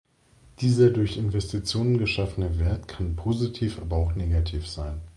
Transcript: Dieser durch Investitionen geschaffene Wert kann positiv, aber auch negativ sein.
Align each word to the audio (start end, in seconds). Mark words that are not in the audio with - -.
Dieser 0.61 0.89
durch 0.89 1.17
Investitionen 1.17 1.99
geschaffene 1.99 2.57
Wert 2.57 2.87
kann 2.87 3.15
positiv, 3.15 3.77
aber 3.79 3.97
auch 3.97 4.15
negativ 4.15 4.67
sein. 4.67 4.99